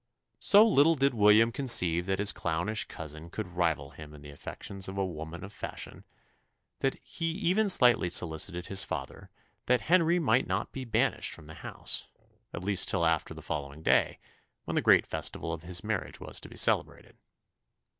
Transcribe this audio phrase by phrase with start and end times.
[0.39, 4.87] So little did William conceive that his clownish cousin could rival him in the affections
[4.87, 6.05] of a woman of fashion,
[6.79, 9.29] that he even slightly solicited his father
[9.67, 12.07] "that Henry might not be banished from the house,
[12.51, 14.17] at least till after the following day,
[14.65, 17.15] when the great festival of his marriage was to be celebrated."